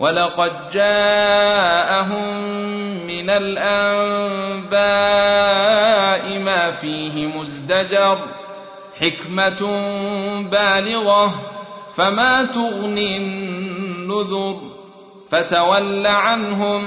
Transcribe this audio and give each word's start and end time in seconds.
ولقد 0.00 0.52
جاءهم 0.72 2.34
من 3.06 3.30
الأنباء 3.30 4.80
ما 6.38 6.70
فيه 6.70 7.26
مزدجر 7.26 8.18
حكمة 9.00 9.80
بالغة 10.50 11.42
فما 11.94 12.44
تغني 12.44 13.16
النذر 13.16 14.60
فتول 15.30 16.06
عنهم 16.06 16.82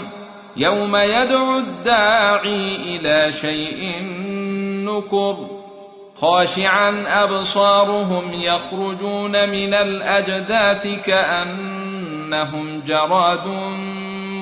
يوم 0.58 0.96
يدعو 0.96 1.58
الداعي 1.58 2.76
إلى 2.76 3.32
شيء 3.32 3.94
نكر 4.86 5.48
خاشعا 6.16 7.04
أبصارهم 7.08 8.24
يخرجون 8.34 9.50
من 9.50 9.74
الأجداث 9.74 10.88
كأن 11.06 11.84
كأنهم 12.24 12.82
جراد 12.88 13.48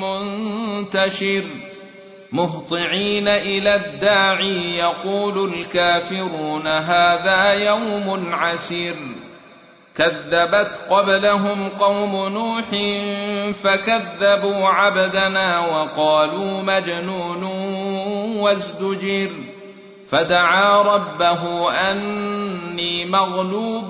منتشر 0.02 1.44
مهطعين 2.32 3.28
إلى 3.28 3.76
الداعي 3.76 4.78
يقول 4.78 5.54
الكافرون 5.54 6.68
هذا 6.68 7.54
يوم 7.54 8.30
عسير 8.34 8.96
كذبت 9.96 10.84
قبلهم 10.90 11.70
قوم 11.70 12.28
نوح 12.28 12.66
فكذبوا 13.64 14.68
عبدنا 14.68 15.60
وقالوا 15.60 16.64
مجنون 16.64 17.44
وازدجر 18.38 19.30
فدعا 20.10 20.82
ربه 20.82 21.72
أني 21.72 23.06
مغلوب 23.06 23.90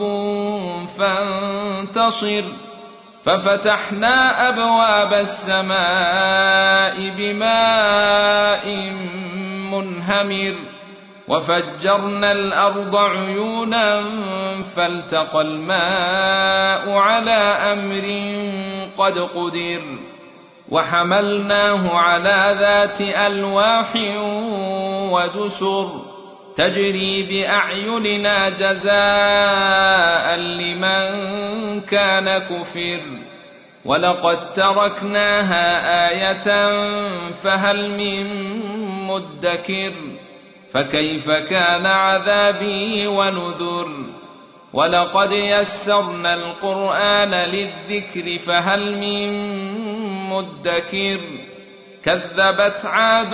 فانتصر 0.98 2.44
ففتحنا 3.26 4.50
أبواب 4.50 5.14
السماء 5.14 7.10
بماء 7.18 8.92
منهمر 9.72 10.56
وفجرنا 11.28 12.32
الأرض 12.32 12.96
عيونا 12.96 14.04
فالتقى 14.76 15.42
الماء 15.42 16.92
على 16.98 17.42
أمر 17.74 18.06
قد 18.98 19.20
قدر 19.20 19.82
وحملناه 20.70 21.98
على 21.98 22.56
ذات 22.60 23.02
ألواح 23.02 23.96
ودسر 25.12 26.11
تجري 26.62 27.24
بأعيننا 27.24 28.50
جزاء 28.50 30.36
لمن 30.36 31.82
كان 31.82 32.38
كفر. 32.38 33.00
ولقد 33.86 34.54
تركناها 34.54 36.10
آية 36.10 36.72
فهل 37.32 37.90
من 37.90 38.28
مدكر. 39.08 39.94
فكيف 40.74 41.32
كان 41.32 41.86
عذابي 41.86 43.08
ونذر؟ 43.08 43.92
ولقد 44.74 45.32
يسرنا 45.32 46.34
القرآن 46.34 47.32
للذكر 47.32 48.40
فهل 48.40 48.96
من 48.96 49.30
مدكر؟ 50.30 51.20
كذبت 52.04 52.86
عاد 52.86 53.34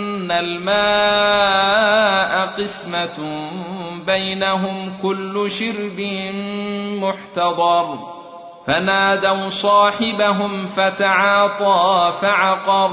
الماء 0.31 2.21
قسمة 2.57 3.39
بينهم 4.05 4.97
كل 5.01 5.51
شرب 5.51 5.99
محتضر 7.01 7.99
فنادوا 8.67 9.49
صاحبهم 9.49 10.67
فتعاطى 10.67 12.13
فعقر 12.21 12.91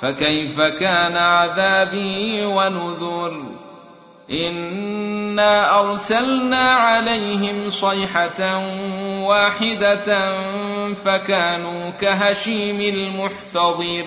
فكيف 0.00 0.60
كان 0.60 1.16
عذابي 1.16 2.44
ونذر 2.44 3.42
انا 4.30 5.80
ارسلنا 5.80 6.70
عليهم 6.70 7.70
صيحه 7.70 8.58
واحدة 9.26 10.32
فكانوا 11.04 11.90
كهشيم 11.90 12.80
المحتضر 12.80 14.06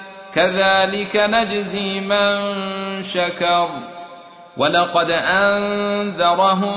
كذلك 0.33 1.15
نجزي 1.15 1.99
من 1.99 2.63
شكر. 3.03 3.69
ولقد 4.57 5.11
أنذرهم 5.11 6.73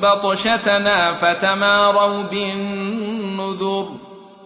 بطشتنا 0.00 1.12
فتماروا 1.12 2.22
بالنذر. 2.22 3.86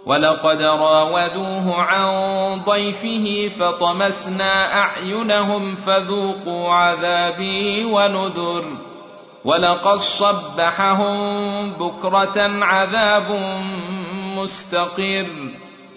ولقد 0.07 0.63
راودوه 0.63 1.83
عن 1.83 2.13
ضيفه 2.65 3.51
فطمسنا 3.59 4.79
أعينهم 4.79 5.75
فذوقوا 5.75 6.73
عذابي 6.73 7.85
ونذر. 7.85 8.65
ولقد 9.45 9.99
صبحهم 9.99 11.71
بكرة 11.71 12.65
عذاب 12.65 13.31
مستقر. 14.37 15.27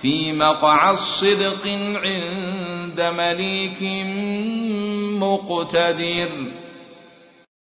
في 0.00 0.32
مقعد 0.32 0.96
صدق 0.96 1.66
عند 2.04 3.00
مليك 3.00 3.82
مقتدر. 5.20 6.28